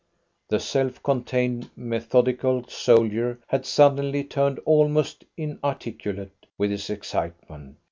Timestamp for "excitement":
6.89-7.77